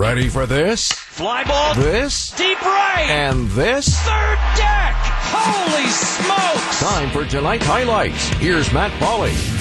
[0.00, 0.90] Ready for this?
[0.90, 1.74] Fly ball.
[1.74, 2.30] This?
[2.30, 3.06] Deep right.
[3.10, 3.94] And this?
[3.98, 4.94] Third deck.
[5.28, 6.80] Holy smokes.
[6.80, 8.28] Time for tonight's highlights.
[8.38, 9.59] Here's Matt Pauley.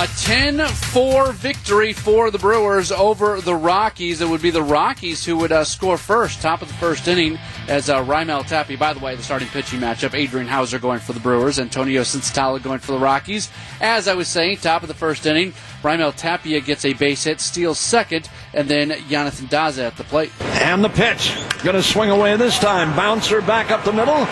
[0.00, 4.20] A 10 4 victory for the Brewers over the Rockies.
[4.20, 7.36] It would be the Rockies who would uh, score first, top of the first inning,
[7.66, 11.14] as uh, Raimel Tapia, by the way, the starting pitching matchup, Adrian Houser going for
[11.14, 13.50] the Brewers, Antonio Senzatela going for the Rockies.
[13.80, 15.52] As I was saying, top of the first inning,
[15.82, 20.30] Raimel Tapia gets a base hit, steals second, and then Jonathan Daza at the plate.
[20.40, 21.34] And the pitch.
[21.64, 22.94] Going to swing away this time.
[22.94, 24.26] Bouncer back up the middle.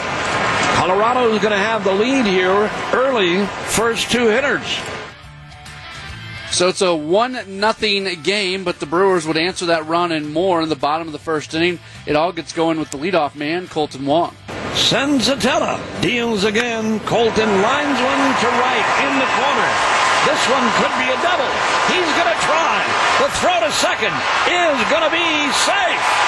[0.77, 4.63] Colorado is going to have the lead here early, first two hitters.
[6.57, 10.63] So it's a one nothing game, but the Brewers would answer that run and more
[10.63, 11.79] in the bottom of the first inning.
[12.07, 14.35] It all gets going with the leadoff man, Kolten Wong.
[14.73, 16.99] Senzatela deals again.
[17.01, 19.69] Kolten lines one to right in the corner.
[20.25, 21.53] This one could be a double.
[21.93, 22.81] He's going to try.
[23.21, 24.17] The throw to second
[24.49, 26.26] is going to be safe.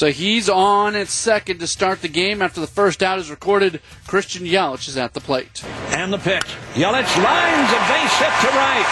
[0.00, 3.82] So he's on at second to start the game after the first out is recorded.
[4.06, 5.62] Christian Yelich is at the plate.
[5.92, 6.56] And the pitch.
[6.72, 8.88] Yelich lines a base hit to right.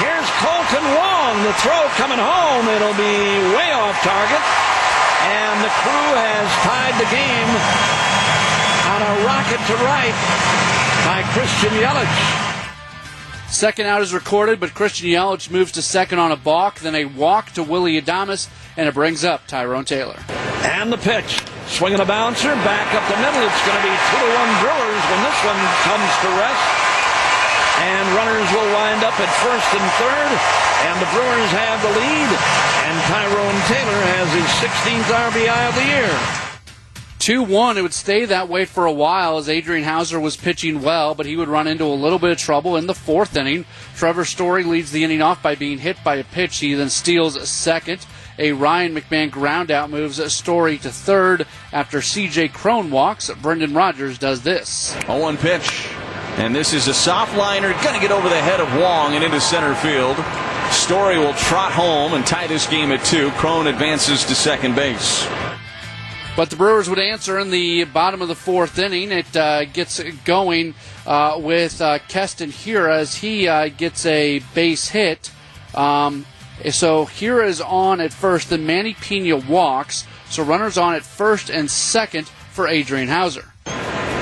[0.00, 1.44] Here's Kolten Wong.
[1.44, 2.64] The throw coming home.
[2.72, 4.40] It'll be way off target.
[5.28, 7.52] And the crew has tied the game
[8.96, 10.16] on a rocket to right
[11.04, 12.46] by Christian Yelich.
[13.52, 17.04] Second out is recorded, but Christian Yelich moves to second on a balk, then a
[17.04, 20.16] walk to Willie Adames, and it brings up Tyrone Taylor.
[20.66, 21.42] And the pitch.
[21.70, 23.38] Swinging a bouncer, back up the middle.
[23.42, 26.66] It's going to be 2 to 1 Brewers when this one comes to rest.
[27.86, 30.30] And runners will wind up at first and third.
[30.90, 32.30] And the Brewers have the lead.
[32.82, 36.46] And Tyrone Taylor has his 16th RBI of the year.
[37.18, 37.76] 2 1.
[37.76, 41.26] It would stay that way for a while as Adrian Houser was pitching well, but
[41.26, 43.64] he would run into a little bit of trouble in the fourth inning.
[43.96, 46.58] Trevor Story leads the inning off by being hit by a pitch.
[46.58, 48.06] He then steals second.
[48.38, 53.30] A Ryan McMahon groundout moves Story to third after CJ Cron walks.
[53.40, 54.96] Brendan Rodgers does this.
[55.06, 55.88] 0 1 pitch.
[56.36, 59.24] And this is a soft liner, going to get over the head of Wong and
[59.24, 60.16] into center field.
[60.70, 63.30] Story will trot home and tie this game at two.
[63.32, 65.26] Cron advances to second base.
[66.36, 69.10] But the Brewers would answer in the bottom of the fourth inning.
[69.10, 70.74] It uh, gets going
[71.06, 75.30] uh, with uh, Keston Hiura as he uh, gets a base hit.
[75.74, 76.26] Um,
[76.70, 78.50] so Hiura is on at first.
[78.50, 80.06] Then Manny Piña walks.
[80.28, 83.44] So runners on at first and second for Adrian Houser.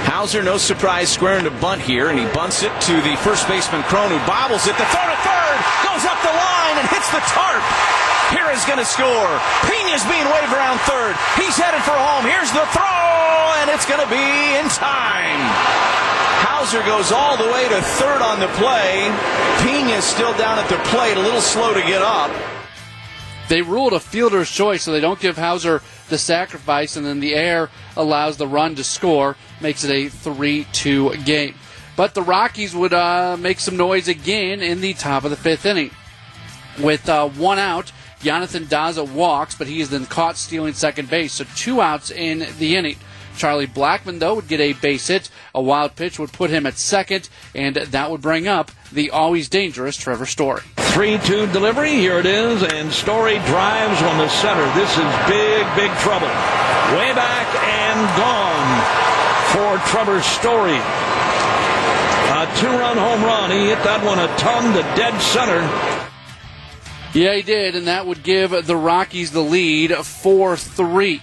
[0.05, 3.83] Houser, no surprise, squaring to bunt here, and he bunts it to the first baseman
[3.85, 4.77] Cron, who bobbles it.
[4.77, 7.65] The throw to third goes up the line and hits the tarp.
[8.31, 9.33] Hiura's going to score.
[9.67, 11.17] Piña's being waved around third.
[11.41, 12.25] He's headed for home.
[12.27, 16.04] Here's the throw, and it's going to be in time.
[16.75, 19.09] Goes all the way to third on the play.
[19.59, 22.31] Piña's still down at the plate, a little slow to get up.
[23.49, 27.35] They ruled a fielder's choice, so they don't give Houser the sacrifice, and then the
[27.35, 31.55] air allows the run to score, makes it a 3 2 game.
[31.97, 35.65] But the Rockies would uh, make some noise again in the top of the fifth
[35.65, 35.91] inning.
[36.81, 41.35] With uh, one out, Jonathan Daza walks, but he is then caught stealing second base.
[41.35, 42.97] So two outs in the inning.
[43.37, 45.29] Charlie Blackmon, though, would get a base hit.
[45.55, 49.49] A wild pitch would put him at second, and that would bring up the always
[49.49, 50.63] dangerous Trevor Story.
[50.77, 51.95] 3 2 delivery.
[51.95, 54.65] Here it is, and Story drives on the center.
[54.75, 56.29] This is big, big trouble.
[56.95, 59.05] Way back and gone
[59.53, 60.79] for Trevor Story.
[62.37, 63.51] A two run home run.
[63.51, 65.61] He hit that one a ton to dead center.
[67.15, 71.23] Yeah, he did, and that would give the Rockies the lead 4 3.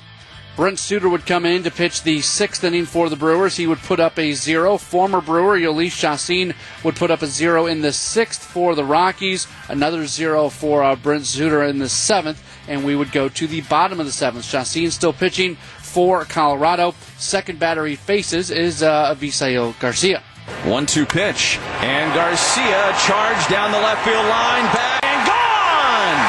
[0.58, 3.56] Brent Suter would come in to pitch the sixth inning for the Brewers.
[3.56, 4.78] He would put up a zero.
[4.78, 6.54] Former Brewer Jhoulys Chacin
[6.84, 9.48] would put up a zero in the sixth for the Rockies.
[9.70, 13.62] Another zero for uh, Brent Suter in the seventh, and we would go to the
[13.62, 14.44] bottom of the seventh.
[14.46, 16.96] Chacin still pitching for Colorado.
[17.18, 20.22] Second batter he faces is uh, Avisail Garcia.
[20.66, 26.20] One two pitch, and Garcia charged down the left field line, back and gone!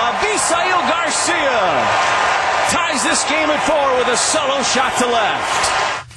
[0.00, 2.23] Avisail Garcia
[2.70, 6.10] ties this game at four with a solo shot to left.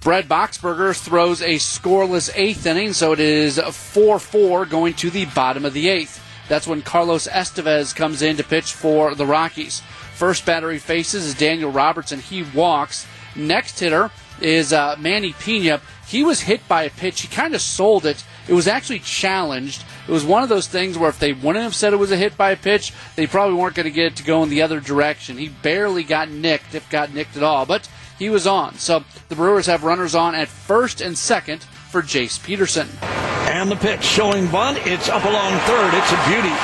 [0.00, 5.24] Brad Boxberger throws a scoreless eighth inning, so it is 4 4 going to the
[5.26, 6.22] bottom of the eighth.
[6.46, 9.80] That's when Carlos Estevez comes in to pitch for the Rockies.
[10.14, 12.20] First batter he faces is Daniel Robertson.
[12.20, 13.06] He walks.
[13.34, 14.10] Next hitter
[14.40, 15.80] is uh, Manny Piña.
[16.06, 17.22] He was hit by a pitch.
[17.22, 18.24] He kind of sold it.
[18.46, 19.84] It was actually challenged.
[20.06, 22.16] It was one of those things where if they wouldn't have said it was a
[22.16, 24.62] hit by a pitch, they probably weren't going to get it to go in the
[24.62, 25.38] other direction.
[25.38, 27.88] He barely got nicked, if got nicked at all, but
[28.18, 28.74] he was on.
[28.76, 32.88] So the Brewers have runners on at first and second for Jace Peterson.
[33.02, 34.78] And the pitch showing bunt.
[34.86, 35.94] It's up along third.
[35.94, 36.54] It's a beauty.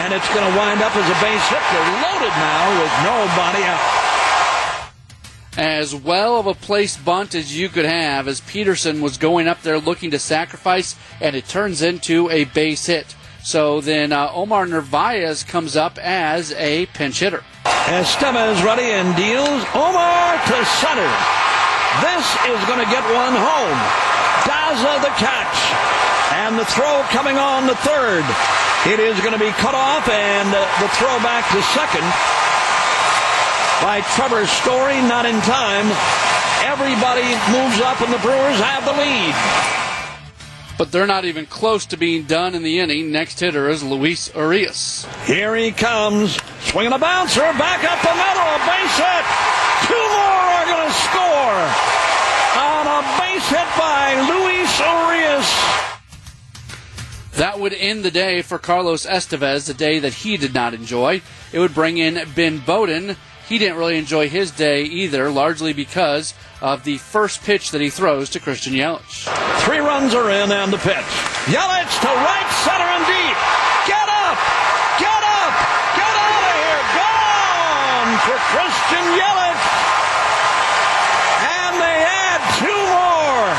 [0.00, 1.60] and it's going to wind up as a base hit.
[1.72, 3.99] They're loaded now with nobody out.
[5.60, 9.60] As well of a placed bunt as you could have, as Peterson was going up
[9.60, 13.14] there looking to sacrifice, and it turns into a base hit.
[13.44, 17.44] So then uh, Omar Narvaez comes up as a pinch hitter.
[17.92, 19.60] Estevez ready and deals.
[19.76, 21.12] Omar to center.
[22.00, 23.80] This is going to get one home.
[24.48, 25.60] Daza the catch.
[26.40, 28.24] And the throw coming on the third.
[28.88, 32.49] It is going to be cut off and uh, the throw back to second
[33.82, 35.86] by Trevor Story, not in time.
[36.62, 39.34] Everybody moves up and the Brewers have the lead.
[40.76, 43.10] But they're not even close to being done in the inning.
[43.10, 45.06] Next hitter is Luis Urias.
[45.26, 46.38] Here he comes.
[46.60, 47.40] Swinging a bouncer.
[47.40, 48.48] Back up the middle.
[48.48, 49.24] A base hit.
[49.88, 51.60] Two more are going to score.
[52.60, 55.48] On a base hit by Luis Urias.
[57.36, 61.22] That would end the day for Carlos Estevez, a day that he did not enjoy.
[61.52, 63.16] It would bring in Ben Bowden
[63.50, 67.90] he didn't really enjoy his day either, largely because of the first pitch that he
[67.90, 69.26] throws to Christian Yelich.
[69.66, 71.10] Three runs are in and the pitch.
[71.50, 73.38] Yelich to right center and deep.
[73.90, 74.38] Get up!
[75.02, 75.54] Get up!
[75.98, 76.82] Get out of here!
[76.94, 79.62] Gone for Christian Yelich.
[81.42, 83.50] And they add two more.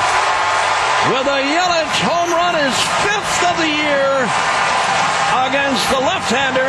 [1.20, 4.24] With a Yelich home run, his fifth of the year
[5.52, 6.61] against the left-hander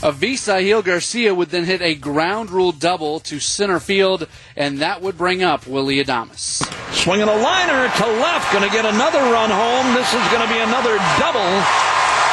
[0.00, 4.26] Avisail Garcia would then hit a ground rule double to center field,
[4.56, 6.64] and that would bring up Willie Adames.
[6.94, 9.92] Swinging a liner to left, going to get another run home.
[9.92, 11.44] This is going to be another double.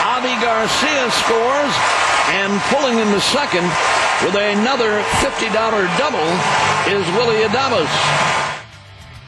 [0.07, 1.75] Avi Garcia scores,
[2.31, 3.67] and pulling in the second
[4.23, 5.51] with another $50
[5.99, 6.27] double
[6.87, 7.91] is Willie Adames.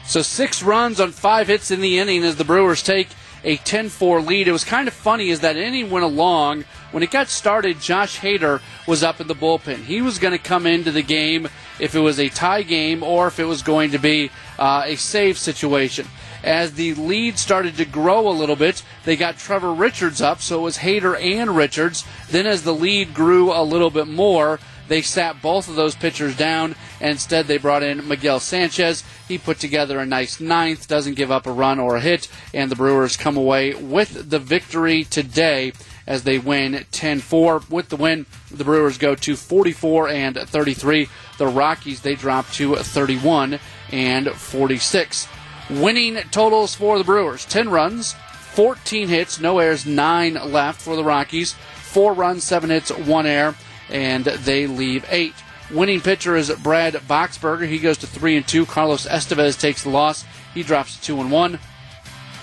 [0.06, 3.08] So six runs on five hits in the inning as the Brewers take
[3.44, 4.48] a 10-4 lead.
[4.48, 6.64] It was kind of funny is that inning went along.
[6.90, 9.84] When it got started, Josh Hader was up in the bullpen.
[9.84, 11.48] He was going to come into the game
[11.78, 14.96] if it was a tie game or if it was going to be uh, a
[14.96, 16.06] save situation.
[16.42, 20.60] As the lead started to grow a little bit, they got Trevor Richards up, so
[20.60, 22.04] it was Hader and Richards.
[22.30, 24.58] Then as the lead grew a little bit more,
[24.90, 29.04] they sat both of those pitchers down, and instead they brought in Miguel Sanchez.
[29.28, 32.68] He put together a nice ninth, doesn't give up a run or a hit, and
[32.68, 35.72] the Brewers come away with the victory today
[36.08, 37.70] as they win 10-4.
[37.70, 41.08] With the win, the Brewers go to 44 and 33.
[41.38, 43.60] The Rockies they drop to 31
[43.92, 45.28] and 46.
[45.70, 48.16] Winning totals for the Brewers: 10 runs,
[48.54, 51.54] 14 hits, no errors, nine left for the Rockies.
[51.80, 53.54] Four runs, seven hits, one error
[53.90, 55.34] and they leave eight.
[55.70, 57.68] Winning pitcher is Brad Boxberger.
[57.68, 58.66] He goes to three and two.
[58.66, 60.24] Carlos Estevez takes the loss.
[60.52, 61.60] He drops to two and one.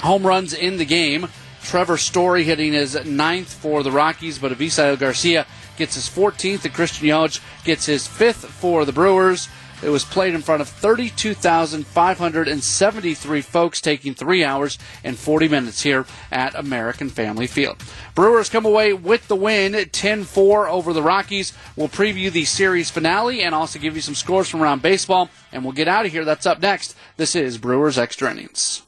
[0.02, 1.28] Home runs in the game.
[1.64, 5.46] Trevor Story hitting his ninth for the Rockies, but Avisail Garcia
[5.78, 9.50] gets his 14th, and Christian Yelich gets his fifth for the Brewers.
[9.84, 16.08] It was played in front of 32,573 folks, taking three hours and 40 minutes here
[16.32, 17.78] at American Family Field.
[18.16, 21.54] Brewers come away with the win, 10-4 over the Rockies.
[21.76, 25.64] We'll preview the series finale and also give you some scores from around baseball, and
[25.64, 26.26] we'll get out of here.
[26.26, 26.96] That's up next.
[27.18, 28.88] This is Brewers Extra Innings.